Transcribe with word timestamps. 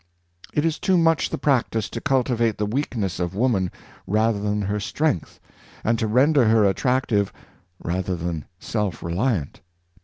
It 0.51 0.65
is 0.65 0.79
too 0.79 0.97
much 0.97 1.29
the 1.29 1.37
practice 1.37 1.87
to 1.91 2.01
cultivate 2.01 2.57
the 2.57 2.65
weakness 2.65 3.19
of 3.19 3.35
woman 3.35 3.69
rather 4.07 4.39
than 4.39 4.63
her 4.63 4.79
strength, 4.79 5.39
and 5.83 5.99
to 5.99 6.07
render 6.07 6.45
her 6.47 6.65
attractive 6.65 7.31
rather 7.77 8.15
than 8.15 8.45
self 8.59 9.03
reliant. 9.03 9.61